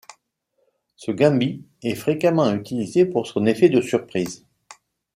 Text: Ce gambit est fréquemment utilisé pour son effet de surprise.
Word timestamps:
Ce 0.95 1.11
gambit 1.11 1.63
est 1.83 1.93
fréquemment 1.93 2.51
utilisé 2.55 3.05
pour 3.05 3.27
son 3.27 3.45
effet 3.45 3.69
de 3.69 3.81
surprise. 3.81 4.47